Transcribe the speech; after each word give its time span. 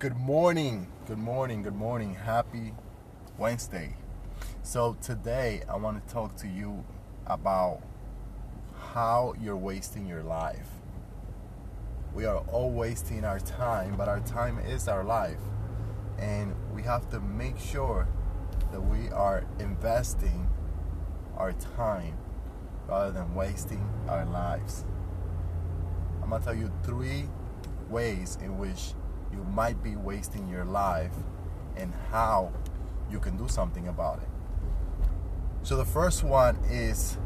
Good 0.00 0.16
morning, 0.16 0.86
good 1.08 1.18
morning, 1.18 1.64
good 1.64 1.74
morning. 1.74 2.14
Happy 2.14 2.72
Wednesday. 3.36 3.96
So, 4.62 4.96
today 5.02 5.62
I 5.68 5.74
want 5.74 6.06
to 6.06 6.14
talk 6.14 6.36
to 6.36 6.46
you 6.46 6.84
about 7.26 7.80
how 8.92 9.34
you're 9.40 9.56
wasting 9.56 10.06
your 10.06 10.22
life. 10.22 10.68
We 12.14 12.26
are 12.26 12.36
all 12.52 12.70
wasting 12.70 13.24
our 13.24 13.40
time, 13.40 13.96
but 13.96 14.06
our 14.06 14.20
time 14.20 14.60
is 14.60 14.86
our 14.86 15.02
life. 15.02 15.40
And 16.16 16.54
we 16.72 16.84
have 16.84 17.10
to 17.10 17.18
make 17.18 17.58
sure 17.58 18.06
that 18.70 18.80
we 18.80 19.08
are 19.08 19.46
investing 19.58 20.48
our 21.36 21.50
time 21.50 22.16
rather 22.86 23.10
than 23.10 23.34
wasting 23.34 23.84
our 24.08 24.24
lives. 24.24 24.84
I'm 26.22 26.30
going 26.30 26.40
to 26.40 26.46
tell 26.46 26.56
you 26.56 26.70
three 26.84 27.24
ways 27.90 28.38
in 28.40 28.58
which 28.58 28.92
you 29.32 29.44
might 29.54 29.82
be 29.82 29.96
wasting 29.96 30.48
your 30.48 30.64
life 30.64 31.12
and 31.76 31.92
how 32.10 32.52
you 33.10 33.18
can 33.20 33.36
do 33.36 33.48
something 33.48 33.88
about 33.88 34.18
it. 34.18 34.28
So 35.62 35.76
the 35.76 35.84
first 35.84 36.22
one 36.22 36.56
is 36.70 37.18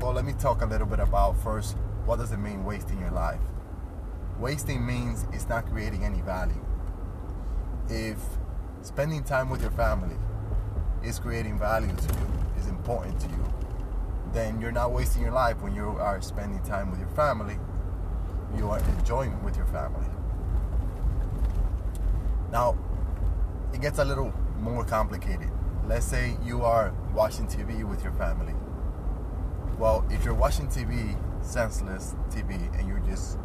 well, 0.00 0.12
let 0.12 0.24
me 0.24 0.32
talk 0.32 0.62
a 0.62 0.66
little 0.66 0.86
bit 0.86 0.98
about 0.98 1.36
first 1.42 1.76
what 2.04 2.18
does 2.18 2.32
it 2.32 2.38
mean 2.38 2.64
wasting 2.64 2.98
your 2.98 3.12
life? 3.12 3.40
Wasting 4.38 4.84
means 4.84 5.26
it's 5.32 5.48
not 5.48 5.66
creating 5.66 6.04
any 6.04 6.20
value. 6.20 6.64
If 7.88 8.18
spending 8.82 9.22
time 9.22 9.48
with 9.48 9.62
your 9.62 9.70
family 9.70 10.16
is 11.04 11.18
creating 11.18 11.58
value 11.58 11.94
to 11.94 12.14
you, 12.14 12.28
is 12.58 12.66
important 12.66 13.20
to 13.20 13.28
you, 13.28 13.52
then 14.32 14.60
you're 14.60 14.72
not 14.72 14.92
wasting 14.92 15.22
your 15.22 15.32
life 15.32 15.60
when 15.60 15.74
you 15.74 15.90
are 15.90 16.20
spending 16.20 16.60
time 16.64 16.90
with 16.90 16.98
your 16.98 17.10
family. 17.10 17.58
You 18.56 18.70
are 18.70 18.80
enjoying 18.98 19.42
with 19.44 19.56
your 19.56 19.66
family. 19.66 20.06
Now, 22.52 22.76
it 23.72 23.80
gets 23.80 23.98
a 23.98 24.04
little 24.04 24.30
more 24.60 24.84
complicated. 24.84 25.50
Let's 25.86 26.04
say 26.04 26.36
you 26.44 26.62
are 26.62 26.92
watching 27.14 27.46
TV 27.46 27.82
with 27.82 28.04
your 28.04 28.12
family. 28.12 28.52
Well, 29.78 30.04
if 30.10 30.22
you're 30.22 30.34
watching 30.34 30.68
TV, 30.68 31.16
senseless 31.42 32.14
TV, 32.28 32.78
and 32.78 32.86
you 32.86 33.00
just 33.08 33.38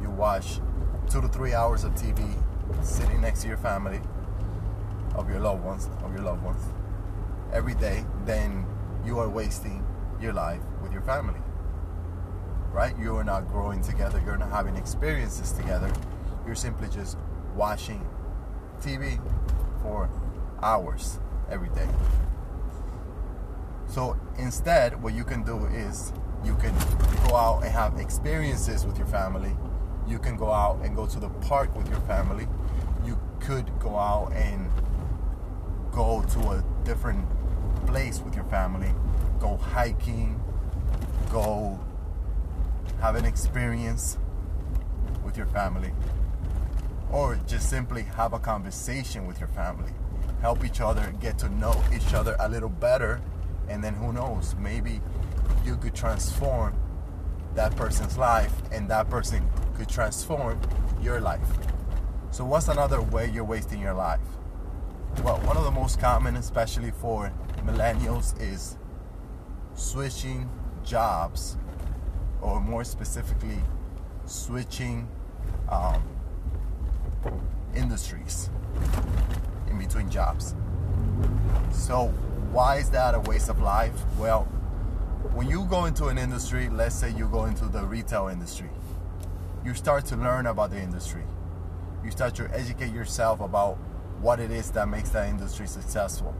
you 0.00 0.08
watch 0.08 0.60
two 1.10 1.20
to 1.20 1.26
three 1.26 1.52
hours 1.52 1.82
of 1.82 1.94
TV 1.94 2.24
sitting 2.82 3.20
next 3.20 3.42
to 3.42 3.48
your 3.48 3.56
family, 3.56 4.00
of 5.16 5.28
your 5.28 5.40
loved 5.40 5.64
ones, 5.64 5.90
of 6.04 6.12
your 6.12 6.22
loved 6.22 6.44
ones, 6.44 6.62
every 7.52 7.74
day, 7.74 8.04
then 8.24 8.64
you 9.04 9.18
are 9.18 9.28
wasting 9.28 9.84
your 10.20 10.32
life 10.32 10.62
with 10.80 10.92
your 10.92 11.02
family. 11.02 11.40
Right? 12.72 12.96
You 12.98 13.16
are 13.16 13.24
not 13.24 13.48
growing 13.48 13.82
together. 13.82 14.22
You're 14.24 14.36
not 14.36 14.50
having 14.50 14.76
experiences 14.76 15.50
together. 15.50 15.92
You're 16.46 16.54
simply 16.54 16.88
just 16.88 17.18
watching 17.56 18.04
TV 18.84 19.18
for 19.80 20.10
hours 20.62 21.18
every 21.50 21.70
day. 21.70 21.88
So 23.88 24.16
instead, 24.38 25.02
what 25.02 25.14
you 25.14 25.24
can 25.24 25.42
do 25.42 25.64
is 25.66 26.12
you 26.44 26.54
can 26.56 26.74
go 27.26 27.36
out 27.36 27.62
and 27.62 27.72
have 27.72 27.98
experiences 27.98 28.84
with 28.84 28.98
your 28.98 29.06
family. 29.06 29.56
You 30.06 30.18
can 30.18 30.36
go 30.36 30.52
out 30.52 30.80
and 30.84 30.94
go 30.94 31.06
to 31.06 31.18
the 31.18 31.30
park 31.48 31.74
with 31.74 31.88
your 31.88 32.00
family. 32.00 32.46
You 33.06 33.18
could 33.40 33.70
go 33.78 33.96
out 33.96 34.32
and 34.32 34.70
go 35.90 36.22
to 36.22 36.40
a 36.50 36.64
different 36.84 37.26
place 37.86 38.20
with 38.20 38.34
your 38.34 38.44
family. 38.44 38.92
Go 39.40 39.56
hiking. 39.56 40.38
Go 41.30 41.80
have 43.00 43.16
an 43.16 43.24
experience 43.24 44.18
with 45.24 45.38
your 45.38 45.46
family 45.46 45.92
or 47.14 47.38
just 47.46 47.70
simply 47.70 48.02
have 48.02 48.32
a 48.32 48.38
conversation 48.40 49.24
with 49.24 49.38
your 49.38 49.48
family. 49.50 49.92
Help 50.40 50.64
each 50.64 50.80
other 50.80 51.14
get 51.20 51.38
to 51.38 51.48
know 51.48 51.80
each 51.94 52.12
other 52.12 52.34
a 52.40 52.48
little 52.48 52.68
better, 52.68 53.22
and 53.68 53.82
then 53.84 53.94
who 53.94 54.12
knows, 54.12 54.56
maybe 54.58 55.00
you 55.64 55.76
could 55.76 55.94
transform 55.94 56.74
that 57.54 57.74
person's 57.76 58.18
life, 58.18 58.52
and 58.72 58.90
that 58.90 59.08
person 59.08 59.48
could 59.76 59.88
transform 59.88 60.60
your 61.00 61.20
life. 61.20 61.46
So, 62.32 62.44
what's 62.44 62.66
another 62.66 63.00
way 63.00 63.30
you're 63.30 63.44
wasting 63.44 63.80
your 63.80 63.94
life? 63.94 64.26
Well, 65.22 65.38
one 65.42 65.56
of 65.56 65.62
the 65.62 65.70
most 65.70 66.00
common, 66.00 66.34
especially 66.34 66.90
for 66.90 67.32
millennials, 67.64 68.34
is 68.42 68.76
switching 69.74 70.50
jobs, 70.84 71.56
or 72.42 72.60
more 72.60 72.82
specifically, 72.82 73.58
switching 74.26 75.06
um, 75.68 76.02
industries 77.74 78.50
in 79.68 79.78
between 79.78 80.10
jobs. 80.10 80.54
So, 81.72 82.08
why 82.52 82.76
is 82.76 82.90
that 82.90 83.14
a 83.14 83.20
waste 83.20 83.48
of 83.48 83.60
life? 83.60 83.94
Well, 84.18 84.44
when 85.32 85.48
you 85.48 85.64
go 85.64 85.86
into 85.86 86.06
an 86.06 86.18
industry, 86.18 86.68
let's 86.68 86.94
say 86.94 87.10
you 87.10 87.28
go 87.28 87.46
into 87.46 87.66
the 87.66 87.84
retail 87.84 88.28
industry, 88.28 88.70
you 89.64 89.74
start 89.74 90.04
to 90.06 90.16
learn 90.16 90.46
about 90.46 90.70
the 90.70 90.80
industry. 90.80 91.22
You 92.04 92.10
start 92.10 92.34
to 92.36 92.48
educate 92.52 92.92
yourself 92.92 93.40
about 93.40 93.78
what 94.20 94.38
it 94.38 94.50
is 94.50 94.70
that 94.72 94.88
makes 94.88 95.10
that 95.10 95.28
industry 95.28 95.66
successful. 95.66 96.34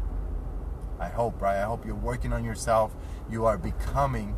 I 1.00 1.08
hope, 1.08 1.40
right? 1.40 1.56
I 1.56 1.64
hope 1.64 1.84
you're 1.84 1.94
working 1.94 2.32
on 2.32 2.44
yourself. 2.44 2.94
You 3.30 3.46
are 3.46 3.58
becoming 3.58 4.36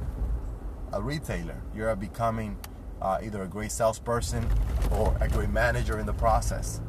a 0.92 1.02
retailer. 1.02 1.60
You 1.74 1.86
are 1.86 1.96
becoming 1.96 2.56
uh, 3.02 3.18
either 3.22 3.42
a 3.42 3.48
great 3.48 3.72
salesperson 3.72 4.48
or 4.96 5.16
a 5.20 5.28
great 5.28 5.50
manager 5.50 5.98
in 5.98 6.06
the 6.06 6.12
process. 6.12 6.80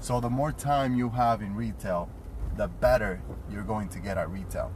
So, 0.00 0.20
the 0.20 0.30
more 0.30 0.52
time 0.52 0.94
you 0.94 1.08
have 1.10 1.40
in 1.42 1.54
retail, 1.56 2.08
the 2.56 2.68
better 2.68 3.22
you're 3.50 3.62
going 3.62 3.88
to 3.88 3.98
get 3.98 4.18
at 4.18 4.30
retail. 4.30 4.72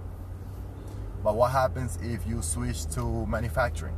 But 1.23 1.37
what 1.37 1.51
happens 1.51 1.99
if 2.03 2.27
you 2.27 2.43
switch 2.43 2.87
to 2.95 3.27
manufacturing? 3.27 3.97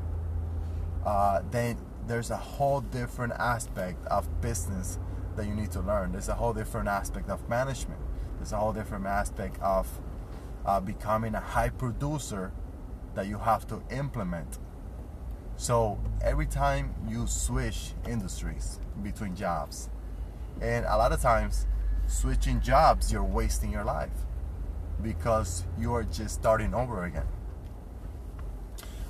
Uh, 1.05 1.43
then 1.51 1.79
there's 2.07 2.31
a 2.31 2.37
whole 2.37 2.81
different 2.81 3.33
aspect 3.35 4.05
of 4.07 4.41
business 4.41 4.99
that 5.37 5.47
you 5.47 5.55
need 5.55 5.71
to 5.73 5.81
learn. 5.81 6.13
There's 6.13 6.29
a 6.29 6.35
whole 6.35 6.53
different 6.53 6.89
aspect 6.89 7.31
of 7.31 7.49
management. 7.49 8.01
There's 8.37 8.53
a 8.53 8.57
whole 8.57 8.73
different 8.73 9.07
aspect 9.07 9.61
of 9.63 9.89
uh, 10.67 10.81
becoming 10.81 11.35
a 11.35 11.41
high 11.41 11.71
producer 11.71 12.53
that 13.15 13.27
you 13.27 13.39
have 13.39 13.67
to 13.69 13.83
implement 13.91 14.59
so 15.63 15.97
every 16.21 16.47
time 16.47 16.93
you 17.09 17.25
switch 17.29 17.93
industries 18.09 18.81
between 19.01 19.37
jobs, 19.37 19.89
and 20.61 20.85
a 20.87 20.97
lot 20.97 21.13
of 21.13 21.23
times 21.23 21.69
switching 22.09 22.61
jobs, 22.61 23.13
you're 23.13 23.23
wasting 23.23 23.71
your 23.71 23.85
life 23.85 24.11
because 25.01 25.63
you 25.79 25.95
are 25.95 26.03
just 26.03 26.35
starting 26.35 26.75
over 26.75 27.05
again. 27.05 27.29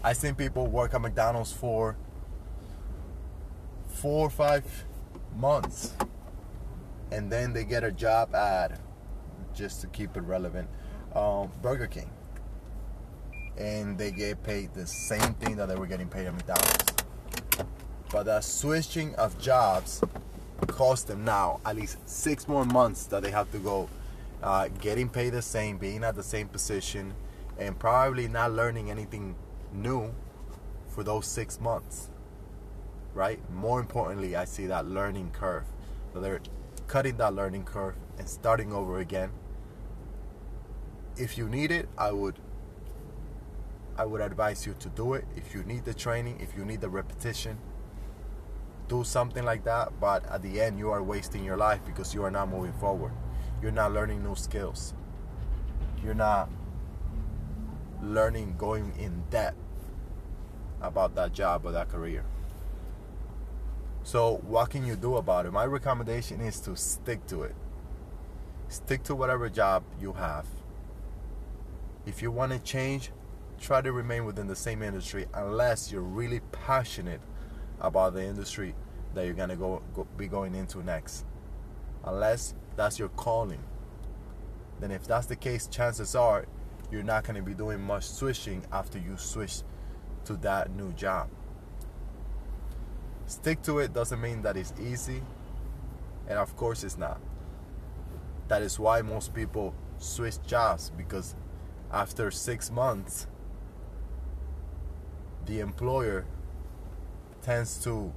I've 0.04 0.18
seen 0.18 0.34
people 0.34 0.66
work 0.66 0.92
at 0.92 1.00
McDonald's 1.00 1.54
for 1.54 1.96
four 3.88 4.26
or 4.26 4.30
five 4.30 4.84
months 5.34 5.94
and 7.10 7.32
then 7.32 7.54
they 7.54 7.64
get 7.64 7.82
a 7.82 7.90
job 7.90 8.34
ad 8.34 8.78
just 9.54 9.80
to 9.80 9.86
keep 9.86 10.18
it 10.18 10.20
relevant 10.20 10.68
um, 11.14 11.50
Burger 11.62 11.86
King 11.86 12.10
and 13.58 13.98
they 13.98 14.10
get 14.10 14.42
paid 14.42 14.72
the 14.74 14.86
same 14.86 15.34
thing 15.34 15.56
that 15.56 15.68
they 15.68 15.76
were 15.76 15.86
getting 15.86 16.08
paid 16.08 16.26
at 16.26 16.34
McDonald's. 16.34 16.84
But 18.10 18.24
the 18.24 18.40
switching 18.40 19.14
of 19.16 19.38
jobs 19.38 20.02
cost 20.66 21.08
them 21.08 21.24
now 21.24 21.60
at 21.64 21.76
least 21.76 21.96
six 22.08 22.46
more 22.46 22.64
months 22.64 23.06
that 23.06 23.22
they 23.22 23.30
have 23.30 23.50
to 23.52 23.58
go 23.58 23.88
uh, 24.42 24.68
getting 24.80 25.08
paid 25.08 25.30
the 25.30 25.42
same, 25.42 25.78
being 25.78 26.02
at 26.04 26.14
the 26.14 26.22
same 26.22 26.48
position, 26.48 27.14
and 27.58 27.78
probably 27.78 28.28
not 28.28 28.52
learning 28.52 28.90
anything 28.90 29.34
new 29.72 30.12
for 30.88 31.02
those 31.02 31.26
six 31.26 31.60
months. 31.60 32.10
Right? 33.14 33.38
More 33.50 33.80
importantly, 33.80 34.36
I 34.36 34.44
see 34.44 34.66
that 34.66 34.86
learning 34.86 35.30
curve. 35.32 35.64
So 36.12 36.20
they're 36.20 36.40
cutting 36.86 37.16
that 37.18 37.34
learning 37.34 37.64
curve 37.64 37.94
and 38.18 38.28
starting 38.28 38.72
over 38.72 38.98
again. 38.98 39.30
If 41.16 41.38
you 41.38 41.48
need 41.48 41.70
it, 41.70 41.88
I 41.96 42.10
would 42.10 42.36
I 43.96 44.06
would 44.06 44.20
advise 44.20 44.66
you 44.66 44.74
to 44.80 44.88
do 44.88 45.14
it. 45.14 45.24
If 45.36 45.54
you 45.54 45.62
need 45.64 45.84
the 45.84 45.94
training, 45.94 46.40
if 46.40 46.56
you 46.56 46.64
need 46.64 46.80
the 46.80 46.88
repetition, 46.88 47.58
do 48.88 49.04
something 49.04 49.44
like 49.44 49.64
that. 49.64 50.00
But 50.00 50.24
at 50.26 50.42
the 50.42 50.60
end, 50.60 50.78
you 50.78 50.90
are 50.90 51.02
wasting 51.02 51.44
your 51.44 51.56
life 51.56 51.80
because 51.84 52.14
you 52.14 52.24
are 52.24 52.30
not 52.30 52.48
moving 52.48 52.72
forward. 52.74 53.12
You're 53.60 53.70
not 53.70 53.92
learning 53.92 54.22
new 54.22 54.34
skills. 54.34 54.94
You're 56.02 56.14
not 56.14 56.50
learning, 58.02 58.56
going 58.58 58.92
in 58.98 59.22
depth 59.30 59.56
about 60.80 61.14
that 61.14 61.32
job 61.32 61.64
or 61.64 61.72
that 61.72 61.88
career. 61.88 62.24
So, 64.02 64.42
what 64.48 64.70
can 64.70 64.84
you 64.84 64.96
do 64.96 65.16
about 65.16 65.46
it? 65.46 65.52
My 65.52 65.64
recommendation 65.64 66.40
is 66.40 66.58
to 66.60 66.76
stick 66.76 67.24
to 67.28 67.42
it. 67.42 67.54
Stick 68.68 69.04
to 69.04 69.14
whatever 69.14 69.48
job 69.48 69.84
you 70.00 70.14
have. 70.14 70.46
If 72.04 72.20
you 72.20 72.32
want 72.32 72.50
to 72.50 72.58
change, 72.58 73.12
try 73.62 73.80
to 73.80 73.92
remain 73.92 74.24
within 74.24 74.48
the 74.48 74.56
same 74.56 74.82
industry 74.82 75.24
unless 75.34 75.92
you're 75.92 76.02
really 76.02 76.40
passionate 76.50 77.20
about 77.80 78.12
the 78.14 78.22
industry 78.22 78.74
that 79.14 79.24
you're 79.24 79.34
gonna 79.34 79.56
go, 79.56 79.82
go 79.94 80.06
be 80.16 80.26
going 80.26 80.54
into 80.54 80.82
next, 80.82 81.24
unless 82.04 82.54
that's 82.76 82.98
your 82.98 83.08
calling. 83.10 83.62
Then, 84.80 84.90
if 84.90 85.06
that's 85.06 85.26
the 85.26 85.36
case, 85.36 85.68
chances 85.68 86.16
are 86.16 86.46
you're 86.90 87.04
not 87.04 87.24
gonna 87.24 87.42
be 87.42 87.54
doing 87.54 87.80
much 87.80 88.04
switching 88.04 88.64
after 88.72 88.98
you 88.98 89.16
switch 89.16 89.62
to 90.24 90.36
that 90.38 90.74
new 90.74 90.92
job. 90.92 91.28
Stick 93.26 93.62
to 93.62 93.78
it 93.78 93.92
doesn't 93.92 94.20
mean 94.20 94.42
that 94.42 94.56
it's 94.56 94.74
easy, 94.80 95.22
and 96.26 96.38
of 96.38 96.56
course 96.56 96.82
it's 96.82 96.98
not. 96.98 97.20
That 98.48 98.62
is 98.62 98.78
why 98.78 99.02
most 99.02 99.32
people 99.32 99.74
switch 99.98 100.42
jobs 100.44 100.90
because 100.90 101.36
after 101.92 102.30
six 102.30 102.70
months, 102.70 103.28
the 105.46 105.60
employer 105.60 106.24
tends 107.42 107.82
to 107.84 108.12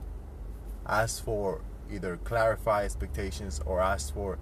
ask 0.86 1.24
for 1.24 1.62
either 1.92 2.18
clarify 2.18 2.84
expectations 2.84 3.62
or 3.66 3.82
ask 3.82 4.14
for 4.14 4.38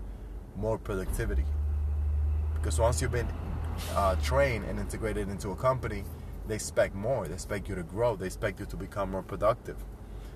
more 0.56 0.78
productivity. 0.78 1.46
Because 2.56 2.80
once 2.80 3.02
you've 3.02 3.12
been 3.12 3.28
uh, 3.96 4.16
trained 4.18 4.66
and 4.66 4.80
integrated 4.80 5.30
into 5.30 5.50
a 5.52 5.56
company, 5.56 6.04
they 6.48 6.56
expect 6.56 6.96
more. 6.96 7.28
They 7.28 7.34
expect 7.34 7.70
you 7.70 7.76
to 7.76 7.84
grow. 7.84 8.16
They 8.16 8.26
expect 8.26 8.60
you 8.60 8.66
to 8.66 8.76
become 8.76 9.12
more 9.12 9.24
productive. 9.24 9.78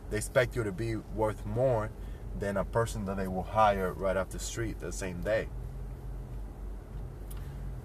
They 0.09 0.17
expect 0.17 0.55
you 0.55 0.63
to 0.63 0.71
be 0.71 0.95
worth 0.95 1.45
more 1.45 1.89
than 2.39 2.57
a 2.57 2.63
person 2.63 3.05
that 3.05 3.17
they 3.17 3.27
will 3.27 3.43
hire 3.43 3.93
right 3.93 4.15
off 4.15 4.29
the 4.29 4.39
street 4.39 4.79
the 4.79 4.91
same 4.91 5.21
day. 5.21 5.49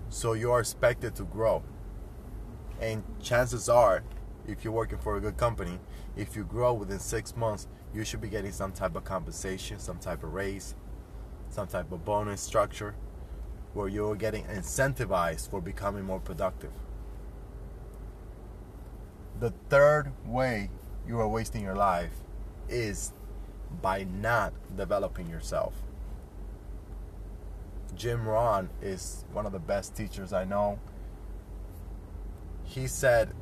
So 0.08 0.34
you 0.34 0.52
are 0.52 0.60
expected 0.60 1.14
to 1.16 1.24
grow. 1.24 1.62
And 2.80 3.02
chances 3.22 3.68
are, 3.68 4.02
if 4.46 4.64
you're 4.64 4.72
working 4.72 4.98
for 4.98 5.16
a 5.16 5.20
good 5.20 5.36
company, 5.36 5.78
if 6.16 6.36
you 6.36 6.44
grow 6.44 6.72
within 6.74 6.98
six 6.98 7.36
months, 7.36 7.68
you 7.94 8.04
should 8.04 8.20
be 8.20 8.28
getting 8.28 8.52
some 8.52 8.72
type 8.72 8.96
of 8.96 9.04
compensation, 9.04 9.78
some 9.78 9.98
type 9.98 10.22
of 10.24 10.32
raise, 10.32 10.74
some 11.50 11.66
type 11.66 11.92
of 11.92 12.04
bonus 12.04 12.40
structure 12.40 12.94
where 13.74 13.88
you're 13.88 14.14
getting 14.14 14.44
incentivized 14.44 15.50
for 15.50 15.60
becoming 15.60 16.04
more 16.04 16.20
productive. 16.20 16.72
The 19.40 19.52
third 19.68 20.12
way 20.26 20.70
you 21.06 21.18
are 21.20 21.28
wasting 21.28 21.62
your 21.62 21.74
life 21.74 22.12
is 22.68 23.12
by 23.80 24.04
not 24.04 24.52
developing 24.76 25.28
yourself. 25.28 25.74
Jim 27.94 28.26
Rohn 28.26 28.70
is 28.80 29.24
one 29.32 29.46
of 29.46 29.52
the 29.52 29.58
best 29.58 29.94
teachers 29.96 30.32
I 30.32 30.44
know. 30.44 30.78
He 32.64 32.86
said 32.86 33.34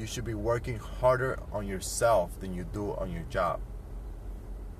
you 0.00 0.06
should 0.06 0.24
be 0.24 0.34
working 0.34 0.78
harder 0.78 1.38
on 1.52 1.66
yourself 1.66 2.38
than 2.40 2.54
you 2.54 2.64
do 2.64 2.92
on 2.94 3.12
your 3.12 3.22
job. 3.24 3.60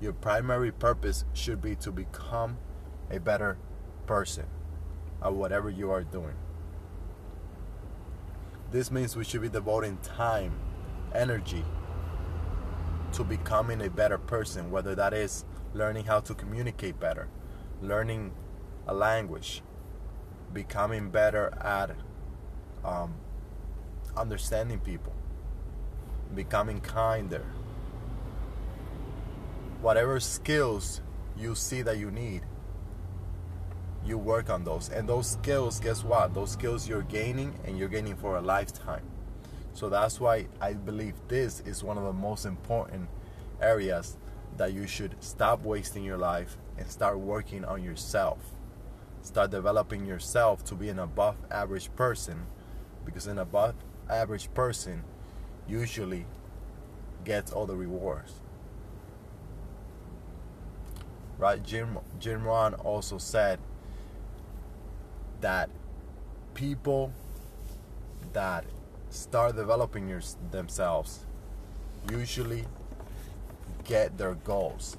Your 0.01 0.13
primary 0.13 0.73
purpose 0.73 1.25
should 1.33 1.63
be 1.63 1.75
to 1.77 1.91
become 1.91 2.59
a 3.11 3.19
better 3.19 3.57
person 4.07 4.47
at 5.23 5.33
whatever 5.35 5.71
you 5.71 5.91
are 5.91 6.03
doing. 6.03 6.35
This 8.71 8.91
means 8.91 9.17
we 9.17 9.25
should 9.25 9.43
be 9.43 9.49
devoting 9.49 9.99
time, 9.99 10.59
energy 11.15 11.65
to 13.13 13.25
becoming 13.25 13.81
a 13.81 13.91
better 13.91 14.19
person, 14.19 14.71
whether 14.71 14.95
that 14.95 15.15
is 15.15 15.45
learning 15.73 16.05
how 16.05 16.21
to 16.21 16.35
communicate 16.35 16.99
better, 16.99 17.29
learning 17.81 18.33
a 18.87 18.95
language, 18.95 19.63
becoming 20.53 21.11
better 21.11 21.57
at 21.61 21.97
um, 22.85 23.15
understanding 24.17 24.79
people, 24.81 25.13
becoming 26.35 26.81
kinder. 26.81 27.45
Whatever 29.81 30.21
skills 30.21 31.01
you 31.37 31.55
see 31.55 31.83
that 31.83 31.99
you 31.99 32.11
need, 32.11 32.43
you 34.05 34.19
work 34.19 34.51
on 34.51 34.65
those. 34.65 34.89
And 34.89 35.09
those 35.09 35.31
skills, 35.31 35.81
guess 35.81 36.05
what? 36.05 36.35
Those 36.35 36.53
skills 36.53 36.89
you're 36.89 37.03
gaining 37.03 37.59
and 37.65 37.79
you're 37.79 37.89
gaining 37.89 38.17
for 38.17 38.37
a 38.37 38.41
lifetime. 38.41 39.03
So 39.73 39.89
that's 39.89 40.21
why 40.21 40.47
I 40.61 40.73
believe 40.73 41.15
this 41.29 41.61
is 41.61 41.85
one 41.85 41.99
of 41.99 42.05
the 42.05 42.13
most 42.13 42.47
important 42.47 43.09
areas 43.61 44.17
that 44.57 44.73
you 44.73 44.87
should 44.87 45.17
stop 45.21 45.63
wasting 45.65 46.03
your 46.03 46.17
life 46.17 46.57
and 46.79 46.89
start 46.91 47.19
working 47.19 47.65
on 47.65 47.83
yourself. 47.83 48.39
Start 49.23 49.51
developing 49.51 50.07
yourself 50.07 50.65
to 50.65 50.75
be 50.75 50.89
an 50.89 50.99
above 50.99 51.37
average 51.51 51.95
person 51.95 52.47
because 53.05 53.27
an 53.27 53.39
above 53.39 53.75
average 54.09 54.53
person 54.55 55.03
usually 55.69 56.27
gets 57.25 57.53
all 57.53 57.67
the 57.67 57.77
rewards. 57.77 58.35
Right? 61.39 61.63
Jim 61.63 61.99
Jim 62.19 62.45
Rohn 62.45 62.75
also 62.75 63.19
said 63.19 63.59
that 65.41 65.69
people 66.55 67.13
that 68.33 68.65
start 69.11 69.57
developing 69.57 70.09
your, 70.09 70.21
themselves 70.51 71.27
usually 72.11 72.65
get 73.85 74.17
their 74.19 74.35
goals 74.35 74.97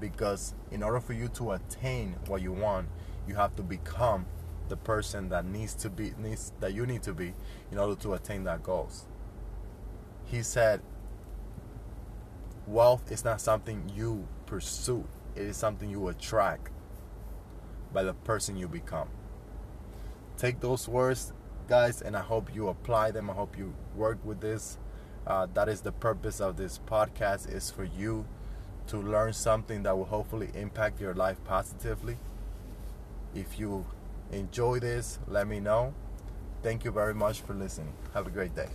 because 0.00 0.54
in 0.70 0.82
order 0.82 1.00
for 1.00 1.12
you 1.12 1.28
to 1.28 1.52
attain 1.52 2.16
what 2.26 2.42
you 2.42 2.52
want 2.52 2.88
you 3.26 3.34
have 3.34 3.54
to 3.56 3.62
become 3.62 4.26
the 4.68 4.76
person 4.76 5.28
that 5.28 5.44
needs 5.44 5.74
to 5.74 5.90
be 5.90 6.12
needs 6.18 6.52
that 6.60 6.72
you 6.74 6.86
need 6.86 7.02
to 7.02 7.12
be 7.12 7.34
in 7.70 7.78
order 7.78 7.94
to 7.94 8.14
attain 8.14 8.44
that 8.44 8.62
goals 8.62 9.06
he 10.24 10.42
said 10.42 10.80
wealth 12.66 13.10
is 13.10 13.24
not 13.24 13.40
something 13.40 13.90
you 13.94 14.26
pursue 14.46 15.04
it 15.34 15.42
is 15.42 15.56
something 15.56 15.90
you 15.90 16.08
attract 16.08 16.70
by 17.92 18.02
the 18.02 18.14
person 18.14 18.56
you 18.56 18.68
become 18.68 19.08
take 20.36 20.60
those 20.60 20.88
words 20.88 21.32
guys, 21.68 22.02
and 22.02 22.16
I 22.16 22.20
hope 22.20 22.54
you 22.54 22.68
apply 22.68 23.12
them. 23.12 23.30
I 23.30 23.32
hope 23.32 23.56
you 23.56 23.74
work 23.96 24.18
with 24.24 24.40
this. 24.40 24.78
Uh, 25.26 25.46
that 25.54 25.68
is 25.68 25.80
the 25.80 25.92
purpose 25.92 26.40
of 26.40 26.56
this 26.56 26.80
podcast 26.86 27.50
is 27.50 27.70
for 27.70 27.84
you 27.84 28.26
to 28.88 28.98
learn 28.98 29.32
something 29.32 29.82
that 29.84 29.96
will 29.96 30.04
hopefully 30.04 30.50
impact 30.54 31.00
your 31.00 31.14
life 31.14 31.42
positively. 31.44 32.18
If 33.34 33.58
you 33.58 33.86
enjoy 34.32 34.80
this, 34.80 35.18
let 35.28 35.46
me 35.46 35.60
know. 35.60 35.94
Thank 36.62 36.84
you 36.84 36.90
very 36.90 37.14
much 37.14 37.40
for 37.40 37.54
listening. 37.54 37.92
Have 38.14 38.26
a 38.26 38.30
great 38.30 38.54
day. 38.54 38.68